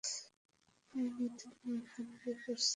Many, 0.93 1.25
তুমি 1.37 1.71
এখানে 1.79 2.13
কী 2.21 2.31
করছো? 2.43 2.69